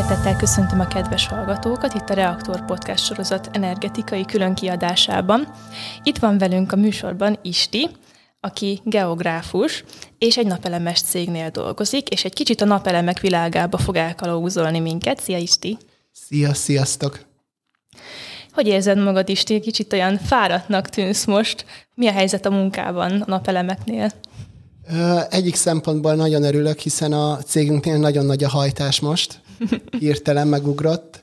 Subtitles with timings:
[0.00, 5.48] Szeretettel köszöntöm a kedves hallgatókat itt a Reaktor Podcast sorozat energetikai különkiadásában.
[6.02, 7.88] Itt van velünk a műsorban Isti,
[8.40, 9.84] aki geográfus,
[10.18, 15.20] és egy napelemes cégnél dolgozik, és egy kicsit a napelemek világába fog elkalauzolni minket.
[15.20, 15.78] Szia Isti!
[16.12, 17.20] Szia, sziasztok!
[18.52, 19.60] Hogy érzed magad, Isti?
[19.60, 21.64] Kicsit olyan fáradtnak tűnsz most.
[21.94, 24.10] Mi a helyzet a munkában a napelemeknél?
[25.30, 29.40] Egyik szempontból nagyon örülök, hiszen a cégünknél nagyon nagy a hajtás most.
[29.98, 31.20] Hirtelen megugrott.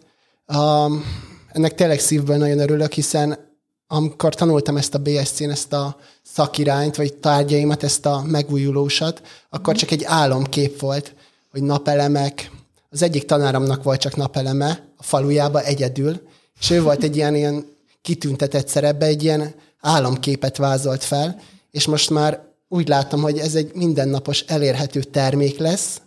[1.52, 3.46] ennek tényleg szívből nagyon örülök, hiszen
[3.88, 9.92] amikor tanultam ezt a BSC-n, ezt a szakirányt, vagy tárgyaimat, ezt a megújulósat, akkor csak
[9.92, 11.14] egy álomkép volt,
[11.52, 12.52] hogy napelemek.
[12.90, 16.22] Az egyik tanáramnak volt csak napeleme a falujába egyedül,
[16.60, 17.66] és ő volt egy ilyen, ilyen
[18.02, 21.40] kitüntetett szerepbe, egy ilyen álomképet vázolt fel,
[21.72, 26.02] és most már úgy látom, hogy ez egy mindennapos elérhető termék lesz,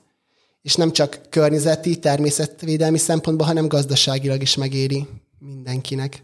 [0.63, 5.07] és nem csak környezeti, természetvédelmi szempontból, hanem gazdaságilag is megéri
[5.39, 6.23] mindenkinek.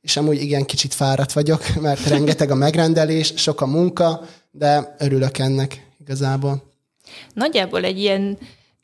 [0.00, 5.38] És amúgy igen, kicsit fáradt vagyok, mert rengeteg a megrendelés, sok a munka, de örülök
[5.38, 6.62] ennek igazából.
[7.34, 8.38] Nagyjából egy ilyen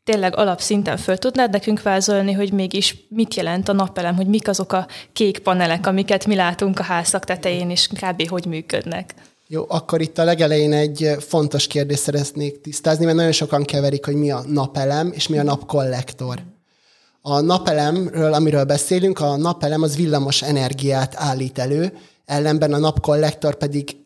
[0.05, 4.73] tényleg alapszinten föl tudnád nekünk vázolni, hogy mégis mit jelent a napelem, hogy mik azok
[4.73, 8.29] a kék panelek, amiket mi látunk a házak tetején, és kb.
[8.29, 9.15] hogy működnek?
[9.49, 14.15] Jó, akkor itt a legelején egy fontos kérdést szeretnék tisztázni, mert nagyon sokan keverik, hogy
[14.15, 16.43] mi a napelem és mi a napkollektor.
[17.21, 23.97] A napelemről, amiről beszélünk, a napelem az villamos energiát állít elő, ellenben a napkollektor pedig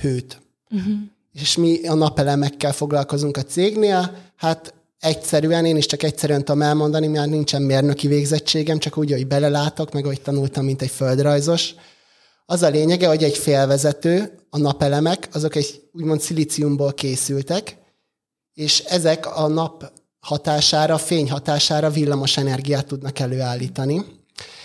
[0.00, 0.40] hőt.
[0.70, 0.94] Uh-huh.
[1.32, 7.06] És mi a napelemekkel foglalkozunk a cégnél, hát egyszerűen, én is csak egyszerűen tudom elmondani,
[7.06, 11.74] mert nincsen mérnöki végzettségem, csak úgy, hogy belelátok, meg hogy tanultam, mint egy földrajzos.
[12.46, 17.76] Az a lényege, hogy egy félvezető, a napelemek, azok egy úgymond szilíciumból készültek,
[18.52, 24.04] és ezek a nap hatására, fény hatására villamos energiát tudnak előállítani.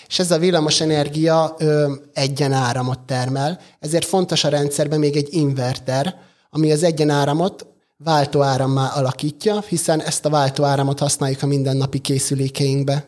[0.08, 5.28] És ez a villamos energia ö, egyen áramot termel, ezért fontos a rendszerben még egy
[5.34, 6.16] inverter,
[6.50, 7.66] ami az egyen áramot
[7.98, 13.08] váltóárammá alakítja, hiszen ezt a váltóáramot használjuk a mindennapi készülékeinkbe.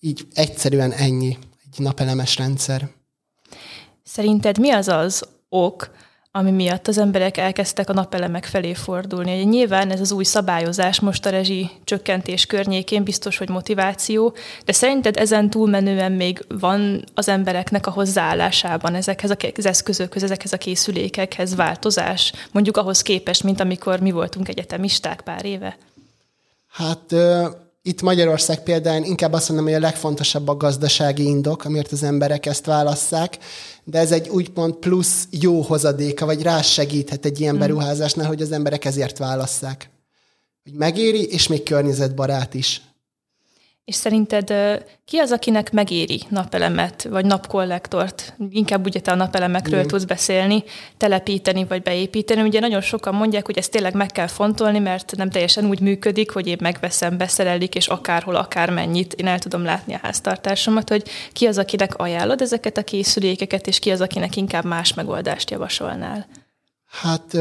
[0.00, 1.38] Így egyszerűen ennyi
[1.72, 2.88] egy napelemes rendszer.
[4.04, 5.90] Szerinted mi az az ok,
[6.36, 9.42] ami miatt az emberek elkezdtek a napelemek felé fordulni.
[9.42, 15.16] Nyilván ez az új szabályozás most a rezsi csökkentés környékén biztos, hogy motiváció, de szerinted
[15.16, 22.32] ezen túlmenően még van az embereknek a hozzáállásában ezekhez az eszközökhöz, ezekhez a készülékekhez változás,
[22.52, 25.76] mondjuk ahhoz képest, mint amikor mi voltunk egyetemisták pár éve?
[26.68, 27.14] Hát
[27.86, 32.46] itt Magyarország például inkább azt mondom, hogy a legfontosabb a gazdasági indok, amiért az emberek
[32.46, 33.38] ezt válasszák,
[33.84, 37.58] de ez egy úgymond plusz jó hozadéka, vagy rá segíthet egy ilyen mm.
[37.58, 39.90] beruházásnál, hogy az emberek ezért válasszák.
[40.62, 42.82] Hogy megéri, és még környezetbarát is.
[43.86, 44.52] És szerinted
[45.04, 48.34] ki az, akinek megéri napelemet, vagy napkollektort?
[48.50, 49.86] Inkább ugye te a napelemekről Igen.
[49.86, 50.64] tudsz beszélni,
[50.96, 52.42] telepíteni, vagy beépíteni.
[52.42, 56.30] Ugye nagyon sokan mondják, hogy ezt tényleg meg kell fontolni, mert nem teljesen úgy működik,
[56.30, 61.46] hogy én megveszem, beszerelik, és akárhol, akármennyit én el tudom látni a háztartásomat, hogy ki
[61.46, 66.26] az, akinek ajánlod ezeket a készülékeket, és ki az, akinek inkább más megoldást javasolnál?
[66.86, 67.36] Hát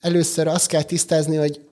[0.00, 1.63] először azt kell tisztázni, hogy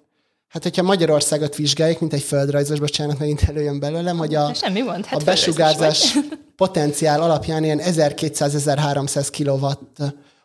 [0.53, 5.05] Hát, hogyha Magyarországot vizsgáljuk, mint egy földrajzos, bocsánat, megint előjön belőlem, hogy a, Semmi mond,
[5.05, 6.19] hát a besugárzás
[6.57, 9.97] potenciál alapján ilyen 1200-1300 kilowatt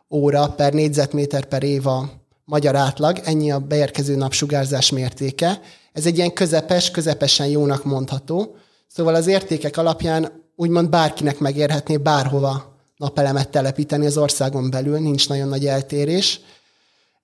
[0.10, 2.10] óra per négyzetméter per év a
[2.46, 5.60] magyar átlag, ennyi a beérkező napsugárzás mértéke.
[5.94, 8.56] Ez egy ilyen közepes, közepesen jónak mondható.
[8.88, 15.48] Szóval az értékek alapján úgymond bárkinek megérhetné bárhova napelemet telepíteni az országon belül, nincs nagyon
[15.48, 16.40] nagy eltérés.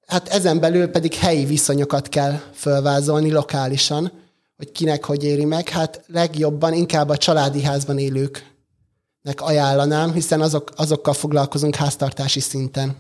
[0.05, 4.11] Hát ezen belül pedig helyi viszonyokat kell fölvázolni lokálisan,
[4.57, 5.69] hogy kinek hogy éri meg.
[5.69, 12.95] Hát legjobban inkább a családi házban élőknek ajánlanám, hiszen azok, azokkal foglalkozunk háztartási szinten.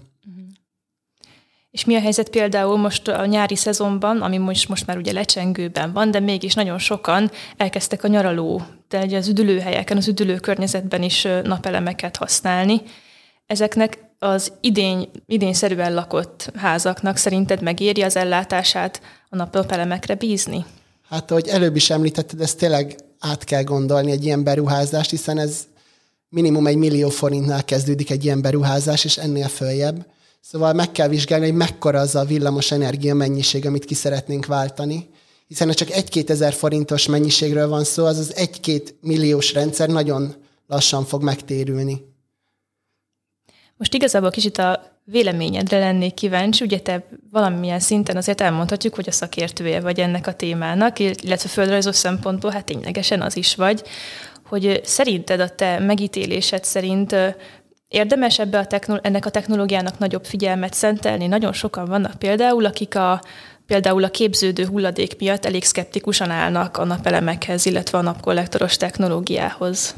[1.71, 5.93] És mi a helyzet például most a nyári szezonban, ami most, most már ugye lecsengőben
[5.93, 11.27] van, de mégis nagyon sokan elkezdtek a nyaraló, de az üdülőhelyeken, az üdülő környezetben is
[11.43, 12.81] napelemeket használni.
[13.45, 20.65] Ezeknek az idény, idényszerűen lakott házaknak szerinted megéri az ellátását a napelemekre bízni?
[21.09, 25.63] Hát, ahogy előbb is említetted, ezt tényleg át kell gondolni egy ilyen beruházást, hiszen ez
[26.29, 30.05] minimum egy millió forintnál kezdődik egy ilyen beruházás, és ennél följebb.
[30.41, 35.09] Szóval meg kell vizsgálni, hogy mekkora az a villamos energia mennyiség, amit ki szeretnénk váltani.
[35.47, 40.35] Hiszen ha csak egy-két ezer forintos mennyiségről van szó, az az egy-két milliós rendszer nagyon
[40.67, 42.12] lassan fog megtérülni.
[43.83, 46.63] Most igazából kicsit a véleményedre lennék kíváncsi.
[46.63, 51.95] Ugye te valamilyen szinten azért elmondhatjuk, hogy a szakértője vagy ennek a témának, illetve földrajzos
[51.95, 53.83] szempontból hát ténylegesen az is vagy,
[54.45, 57.15] hogy szerinted a te megítélésed szerint
[57.87, 61.27] érdemes ebbe a technol- ennek a technológiának nagyobb figyelmet szentelni?
[61.27, 63.21] Nagyon sokan vannak például, akik a
[63.65, 69.95] például a képződő hulladék miatt elég szkeptikusan állnak a napelemekhez, illetve a napkollektoros technológiához.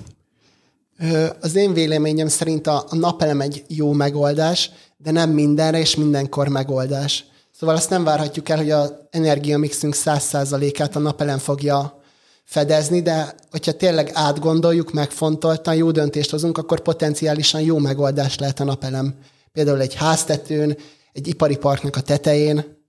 [1.40, 7.26] Az én véleményem szerint a, napelem egy jó megoldás, de nem mindenre és mindenkor megoldás.
[7.60, 12.02] Szóval azt nem várhatjuk el, hogy az energiamixünk 100%-át a napelem fogja
[12.44, 18.64] fedezni, de hogyha tényleg átgondoljuk, megfontoltan, jó döntést hozunk, akkor potenciálisan jó megoldás lehet a
[18.64, 19.16] napelem.
[19.52, 20.78] Például egy háztetőn,
[21.14, 22.84] egy ipari parknak a tetején,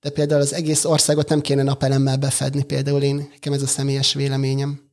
[0.00, 4.14] de például az egész országot nem kéne napelemmel befedni, például én, nekem ez a személyes
[4.14, 4.89] véleményem.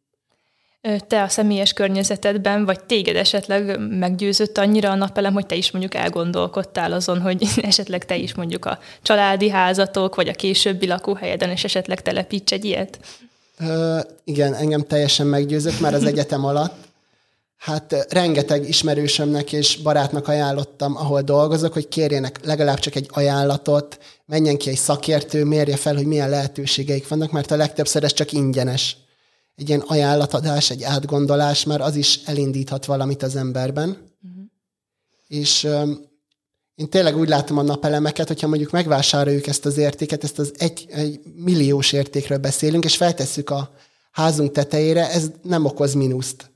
[1.07, 5.95] Te a személyes környezetedben, vagy téged esetleg meggyőzött annyira a napelem, hogy te is mondjuk
[5.95, 11.63] elgondolkodtál azon, hogy esetleg te is mondjuk a családi házatok, vagy a későbbi lakóhelyeden, és
[11.63, 12.99] esetleg telepíts egy ilyet?
[13.59, 16.75] Ö, igen, engem teljesen meggyőzött már az egyetem alatt.
[17.57, 24.57] Hát rengeteg ismerősömnek és barátnak ajánlottam, ahol dolgozok, hogy kérjenek legalább csak egy ajánlatot, menjen
[24.57, 28.97] ki egy szakértő, mérje fel, hogy milyen lehetőségeik vannak, mert a legtöbbször ez csak ingyenes.
[29.57, 33.89] Egy ilyen ajánlatadás, egy átgondolás, már az is elindíthat valamit az emberben.
[33.89, 34.43] Uh-huh.
[35.27, 35.99] És um,
[36.75, 40.85] én tényleg úgy látom a napelemeket, hogyha mondjuk megvásároljuk ezt az értéket, ezt az egy,
[40.89, 43.71] egy milliós értékről beszélünk, és feltesszük a
[44.11, 46.51] házunk tetejére, ez nem okoz mínuszt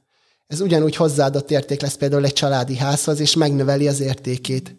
[0.52, 4.76] ez ugyanúgy hozzáadott érték lesz például egy családi házhoz, és megnöveli az értékét.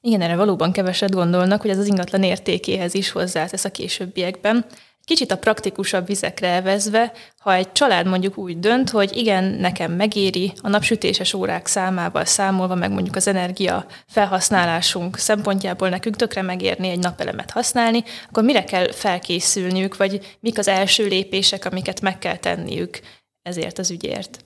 [0.00, 4.66] Igen, erre valóban keveset gondolnak, hogy ez az ingatlan értékéhez is hozzátesz a későbbiekben.
[5.08, 10.52] Kicsit a praktikusabb vizekre elvezve, ha egy család mondjuk úgy dönt, hogy igen, nekem megéri
[10.60, 16.98] a napsütéses órák számával számolva, meg mondjuk az energia felhasználásunk szempontjából nekünk tökre megérni egy
[16.98, 23.00] napelemet használni, akkor mire kell felkészülniük, vagy mik az első lépések, amiket meg kell tenniük
[23.42, 24.44] ezért az ügyért?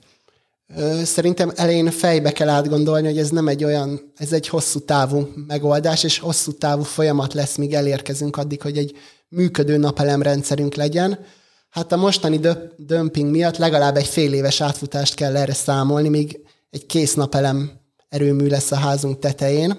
[1.03, 6.03] Szerintem elején fejbe kell átgondolni, hogy ez nem egy olyan, ez egy hosszú távú megoldás,
[6.03, 8.95] és hosszú távú folyamat lesz, míg elérkezünk addig, hogy egy
[9.33, 11.19] működő napelemrendszerünk legyen.
[11.69, 12.39] Hát a mostani
[12.77, 16.39] dömping miatt legalább egy fél éves átfutást kell erre számolni, míg
[16.69, 17.71] egy kész napelem
[18.09, 19.77] erőmű lesz a házunk tetején.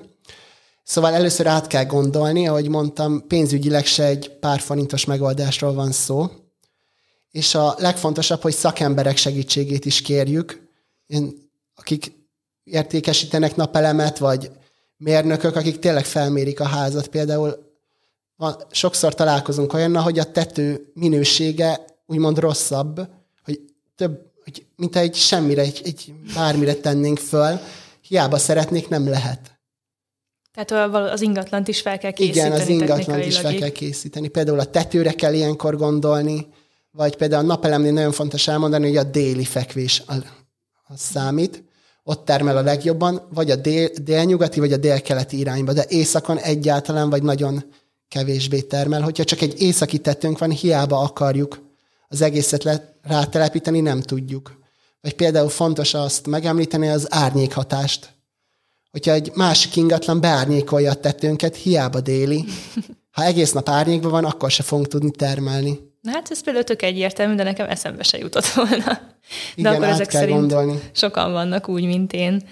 [0.82, 6.30] Szóval először át kell gondolni, ahogy mondtam, pénzügyileg se egy pár forintos megoldásról van szó,
[7.30, 10.68] és a legfontosabb, hogy szakemberek segítségét is kérjük,
[11.74, 12.12] akik
[12.64, 14.50] értékesítenek napelemet, vagy
[14.96, 17.06] mérnökök, akik tényleg felmérik a házat.
[17.06, 17.63] Például
[18.36, 23.00] van, sokszor találkozunk olyannal, hogy a tető minősége úgymond rosszabb,
[23.44, 23.60] hogy
[23.96, 27.60] több, hogy mint egy semmire, egy, egy bármire tennénk föl,
[28.00, 29.58] hiába szeretnék, nem lehet.
[30.54, 32.46] Tehát az ingatlant is fel kell készíteni.
[32.46, 34.28] Igen, az ingatlant is fel kell készíteni.
[34.28, 36.46] Például a tetőre kell ilyenkor gondolni,
[36.90, 40.14] vagy például a napelemnél nagyon fontos elmondani, hogy a déli fekvés a,
[40.84, 41.64] a számít,
[42.02, 47.10] ott termel a legjobban, vagy a dél, délnyugati, vagy a délkeleti irányba, de északon egyáltalán,
[47.10, 47.64] vagy nagyon
[48.08, 49.02] kevésbé termel.
[49.02, 51.62] Hogyha csak egy északi tetőnk van, hiába akarjuk
[52.08, 54.62] az egészet le, rátelepíteni, nem tudjuk.
[55.00, 58.12] Vagy például fontos azt megemlíteni az árnyékhatást.
[58.90, 62.44] Hogyha egy másik ingatlan beárnyékolja a tetőnket, hiába déli.
[63.10, 65.78] Ha egész nap árnyékban van, akkor se fogunk tudni termelni.
[66.00, 68.84] Na hát ez például tök egyértelmű, de nekem eszembe se jutott volna.
[68.84, 69.00] De
[69.54, 70.80] Igen, akkor ezek szerint gondolni.
[70.92, 72.48] sokan vannak úgy, mint én.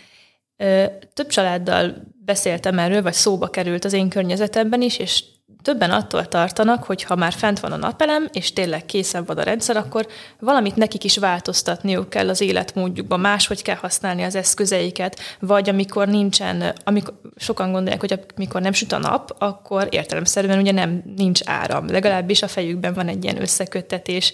[1.13, 1.95] Több családdal
[2.25, 5.25] beszéltem erről, vagy szóba került az én környezetemben is, és
[5.63, 9.43] többen attól tartanak, hogy ha már fent van a napelem, és tényleg készen van a
[9.43, 10.07] rendszer, akkor
[10.39, 16.75] valamit nekik is változtatniuk kell az életmódjukban, máshogy kell használni az eszközeiket, vagy amikor nincsen,
[16.85, 21.91] amikor sokan gondolják, hogy amikor nem süt a nap, akkor értelemszerűen ugye nem nincs áram.
[21.91, 24.33] Legalábbis a fejükben van egy ilyen összeköttetés,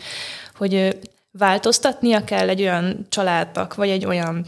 [0.57, 0.99] hogy
[1.31, 4.47] változtatnia kell egy olyan családnak, vagy egy olyan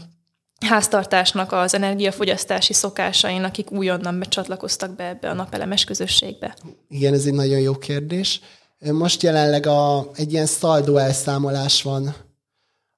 [0.65, 6.55] háztartásnak az energiafogyasztási szokásain, akik újonnan becsatlakoztak be ebbe a napelemes közösségbe?
[6.89, 8.41] Igen, ez egy nagyon jó kérdés.
[8.79, 12.15] Most jelenleg a, egy ilyen szaldó elszámolás van,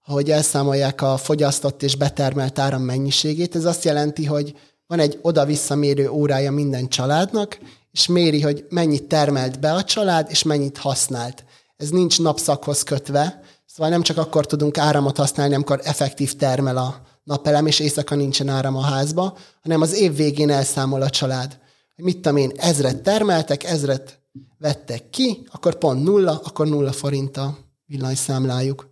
[0.05, 3.55] ahogy elszámolják a fogyasztott és betermelt áram mennyiségét.
[3.55, 4.55] Ez azt jelenti, hogy
[4.87, 7.57] van egy oda-visszamérő órája minden családnak,
[7.91, 11.43] és méri, hogy mennyit termelt be a család, és mennyit használt.
[11.77, 17.01] Ez nincs napszakhoz kötve, szóval nem csak akkor tudunk áramot használni, amikor effektív termel a
[17.23, 21.59] napelem, és éjszaka nincsen áram a házba, hanem az év végén elszámol a család.
[21.95, 24.19] Hogy mit tudom én, ezret termeltek, ezret
[24.57, 28.91] vettek ki, akkor pont nulla, akkor nulla forint a villanyszámlájuk.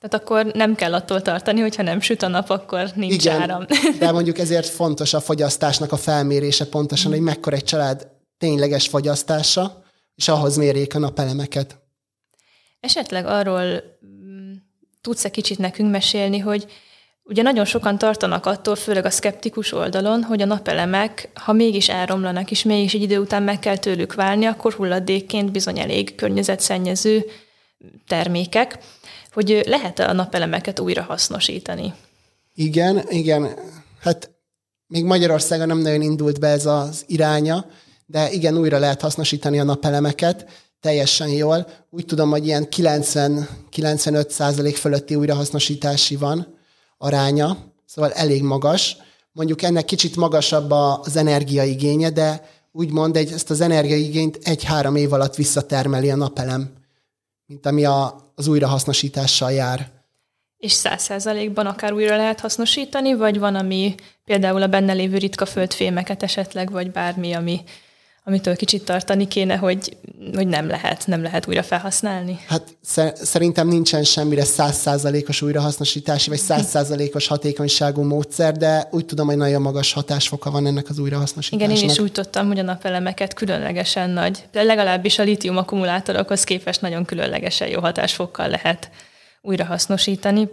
[0.00, 3.66] Tehát akkor nem kell attól tartani, hogyha nem süt a nap, akkor nincs Igen, áram.
[3.98, 9.82] de mondjuk ezért fontos a fogyasztásnak a felmérése pontosan, hogy mekkora egy család tényleges fogyasztása,
[10.14, 11.78] és ahhoz mérjék a napelemeket.
[12.80, 14.52] Esetleg arról mm,
[15.00, 16.66] tudsz-e kicsit nekünk mesélni, hogy
[17.24, 22.50] ugye nagyon sokan tartanak attól, főleg a szkeptikus oldalon, hogy a napelemek, ha mégis elromlanak,
[22.50, 27.24] és mégis egy idő után meg kell tőlük válni, akkor hulladékként bizony elég környezetszennyező
[28.06, 28.78] termékek,
[29.32, 31.94] hogy lehet a napelemeket újra hasznosítani.
[32.54, 33.48] Igen, igen.
[34.00, 34.30] Hát
[34.86, 37.66] még Magyarországon nem nagyon indult be ez az iránya,
[38.06, 40.46] de igen, újra lehet hasznosítani a napelemeket
[40.80, 41.66] teljesen jól.
[41.90, 46.53] Úgy tudom, hogy ilyen 90-95 százalék fölötti újrahasznosítási van
[47.04, 47.56] aránya,
[47.86, 48.96] szóval elég magas.
[49.32, 55.34] Mondjuk ennek kicsit magasabb az energiaigénye, de úgymond egy, ezt az energiaigényt egy-három év alatt
[55.34, 56.72] visszatermeli a napelem,
[57.46, 59.90] mint ami a, az újrahasznosítással jár.
[60.56, 63.94] És száz százalékban akár újra lehet hasznosítani, vagy van, ami
[64.24, 67.60] például a benne lévő ritka földfémeket esetleg, vagy bármi, ami
[68.26, 69.96] amitől kicsit tartani kéne, hogy,
[70.34, 72.38] hogy nem lehet, nem lehet újra felhasználni?
[72.46, 72.76] Hát
[73.14, 79.92] szerintem nincsen semmire százszázalékos újrahasznosítási, vagy százszázalékos hatékonyságú módszer, de úgy tudom, hogy nagyon magas
[79.92, 81.70] hatásfoka van ennek az újrahasznosításnak.
[81.70, 86.44] Igen, én is úgy tudtam, hogy a napelemeket különlegesen nagy, de legalábbis a litium akkumulátorokhoz
[86.44, 88.90] képest nagyon különlegesen jó hatásfokkal lehet
[89.42, 90.48] újrahasznosítani.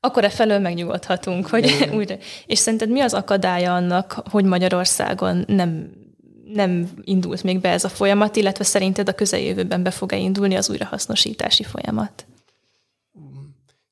[0.00, 2.16] Akkor e felől megnyugodhatunk, hogy újra.
[2.46, 5.98] És szerinted mi az akadálya annak, hogy Magyarországon nem
[6.52, 10.70] nem indult még be ez a folyamat, illetve szerinted a közeljövőben be fog-e indulni az
[10.70, 12.26] újrahasznosítási folyamat?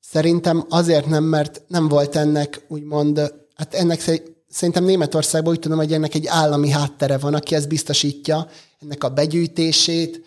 [0.00, 4.00] Szerintem azért nem, mert nem volt ennek úgymond, hát ennek
[4.48, 8.48] szerintem Németországban úgy tudom, hogy ennek egy állami háttere van, aki ezt biztosítja,
[8.80, 10.26] ennek a begyűjtését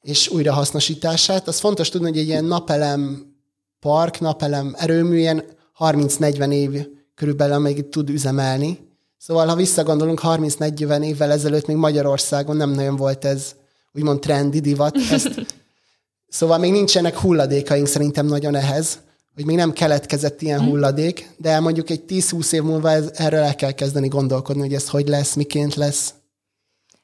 [0.00, 1.48] és újrahasznosítását.
[1.48, 3.32] Az fontos tudni, hogy egy ilyen napelem
[3.80, 5.44] park, napelem erőmű ilyen
[5.78, 8.87] 30-40 év körülbelül, amíg tud üzemelni.
[9.18, 13.54] Szóval, ha visszagondolunk 30-40 évvel ezelőtt, még Magyarországon nem nagyon volt ez
[13.92, 14.96] úgymond trendi divat.
[15.10, 15.46] Ezt,
[16.28, 18.98] szóval még nincsenek hulladékaink szerintem nagyon ehhez,
[19.34, 20.68] hogy még nem keletkezett ilyen mhm.
[20.68, 24.88] hulladék, de mondjuk egy 10-20 év múlva ez, erről el kell kezdeni gondolkodni, hogy ez
[24.88, 26.14] hogy lesz, miként lesz.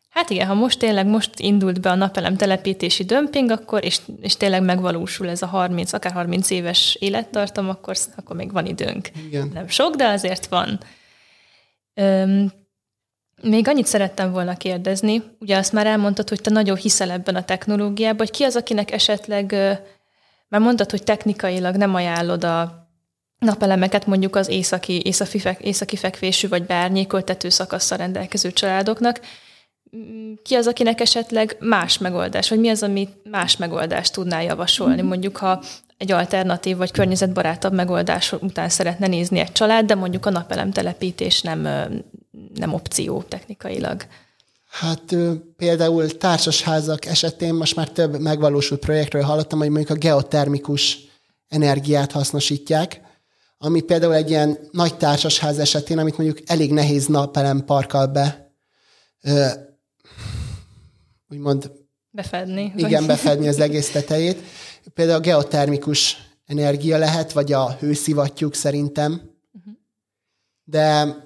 [0.09, 4.37] Hát igen, ha most tényleg most indult be a napelem telepítési dömping, akkor, és, és
[4.37, 9.11] tényleg megvalósul ez a 30, akár 30 éves élettartam, akkor, akkor még van időnk.
[9.27, 9.51] Igen.
[9.55, 10.81] Nem sok, de azért van.
[11.95, 12.53] Öm,
[13.43, 17.45] még annyit szerettem volna kérdezni, ugye azt már elmondtad, hogy te nagyon hiszel ebben a
[17.45, 19.53] technológiában, hogy ki az, akinek esetleg,
[20.49, 22.89] már mondtad, hogy technikailag nem ajánlod a
[23.39, 29.21] napelemeket mondjuk az északi, északi, fek, északi fekvésű vagy bárnyékoltető szakasszal rendelkező családoknak,
[30.43, 35.01] ki az, akinek esetleg más megoldás, vagy mi az, ami más megoldást tudnál javasolni?
[35.01, 35.07] Mhm.
[35.07, 35.63] Mondjuk, ha
[35.97, 41.41] egy alternatív vagy környezetbarátabb megoldás után szeretne nézni egy család, de mondjuk a napelem telepítés
[41.41, 41.61] nem,
[42.55, 44.07] nem opció technikailag.
[44.71, 45.17] Hát
[45.57, 50.99] például társasházak esetén most már több megvalósult projektről hallottam, hogy mondjuk a geotermikus
[51.49, 53.01] energiát hasznosítják,
[53.59, 58.53] ami például egy ilyen nagy társasház esetén, amit mondjuk elég nehéz napelem parkkal be
[61.31, 61.71] úgymond
[62.15, 62.73] befedni.
[62.77, 64.39] Igen, befedni az egész tetejét.
[64.95, 66.17] Például a geotermikus
[66.47, 69.13] energia lehet, vagy a hőszivattyúk szerintem.
[69.13, 69.75] Uh-huh.
[70.65, 71.17] De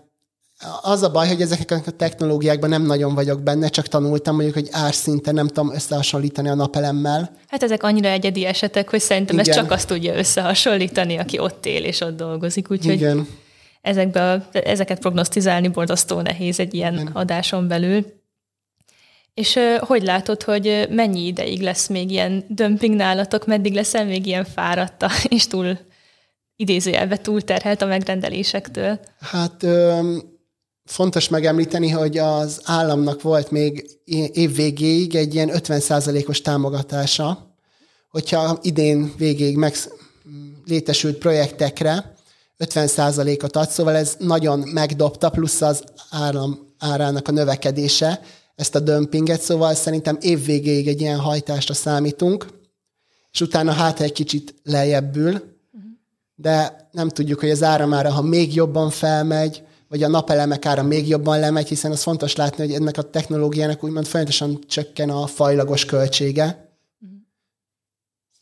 [0.82, 4.68] az a baj, hogy ezeknek a technológiákban nem nagyon vagyok benne, csak tanultam mondjuk, hogy
[4.70, 7.30] árszinten nem tudom összehasonlítani a napelemmel.
[7.48, 9.48] Hát ezek annyira egyedi esetek, hogy szerintem Igen.
[9.48, 12.70] ez csak azt tudja összehasonlítani, aki ott él és ott dolgozik.
[12.70, 13.28] Úgyhogy Igen.
[13.80, 17.06] Ezekbe, ezeket prognosztizálni borzasztó nehéz egy ilyen Igen.
[17.06, 18.17] adáson belül.
[19.38, 24.44] És hogy látod, hogy mennyi ideig lesz még ilyen dömping nálatok, meddig leszel még ilyen
[24.44, 25.78] fáradta, és túl
[26.56, 29.00] idézőjelbe túlterhelt a megrendelésektől?
[29.20, 29.66] Hát
[30.84, 33.86] fontos megemlíteni, hogy az államnak volt még
[34.32, 37.56] év végéig egy ilyen 50%-os támogatása,
[38.10, 39.74] hogyha idén végéig meg
[40.66, 42.14] létesült projektekre
[42.58, 48.20] 50%-ot ad, szóval ez nagyon megdobta, plusz az állam árának a növekedése,
[48.58, 52.46] ezt a dömpinget, szóval szerintem évvégéig egy ilyen hajtásra számítunk,
[53.32, 55.42] és utána hát egy kicsit lejjebbül,
[56.34, 61.08] de nem tudjuk, hogy az áramára, ha még jobban felmegy, vagy a napelemek ára még
[61.08, 65.84] jobban lemegy, hiszen az fontos látni, hogy ennek a technológiának úgymond folyamatosan csökken a fajlagos
[65.84, 66.72] költsége.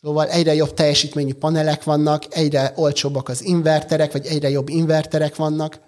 [0.00, 5.80] Szóval egyre jobb teljesítményű panelek vannak, egyre olcsóbbak az inverterek, vagy egyre jobb inverterek vannak.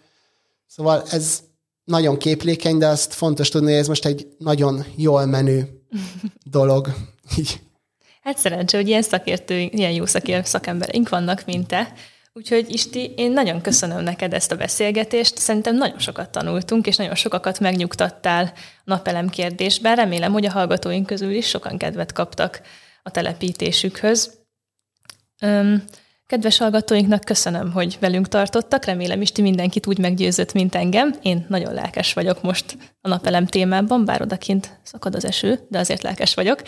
[0.66, 1.40] Szóval ez
[1.88, 5.68] nagyon képlékeny, de azt fontos tudni, hogy ez most egy nagyon jól menő
[6.50, 6.88] dolog.
[8.22, 11.92] Hát szerencsé, hogy ilyen szakértőink, ilyen jó szakértő szakembereink vannak, mint te.
[12.32, 15.38] Úgyhogy Isti, én nagyon köszönöm neked ezt a beszélgetést.
[15.38, 18.52] Szerintem nagyon sokat tanultunk, és nagyon sokakat megnyugtattál
[18.84, 19.96] napelem kérdésben.
[19.96, 22.60] Remélem, hogy a hallgatóink közül is sokan kedvet kaptak
[23.02, 24.38] a telepítésükhöz.
[25.40, 25.84] Öm,
[26.28, 28.84] kedves hallgatóinknak köszönöm, hogy velünk tartottak.
[28.84, 31.14] Remélem, Isti mindenkit úgy meggyőzött, mint engem.
[31.22, 36.02] Én nagyon lelkes vagyok most a napelem témában, bár odakint szakad az eső, de azért
[36.02, 36.62] lelkes vagyok.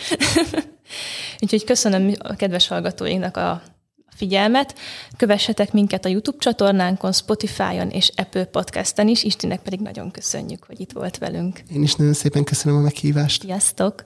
[1.41, 3.61] Úgyhogy köszönöm a kedves hallgatóinknak a
[4.15, 4.75] figyelmet.
[5.17, 9.23] Kövessetek minket a YouTube csatornánkon, Spotify-on és Apple Podcast-en is.
[9.23, 11.59] Istinek pedig nagyon köszönjük, hogy itt volt velünk.
[11.73, 13.41] Én is nagyon szépen köszönöm a meghívást.
[13.41, 14.03] Sziasztok!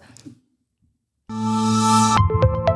[1.27, 2.74] thank you